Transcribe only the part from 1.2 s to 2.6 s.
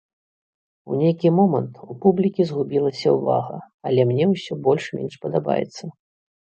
момант у публікі